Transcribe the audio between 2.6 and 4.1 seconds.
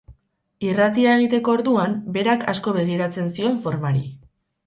begiratzen zion formari.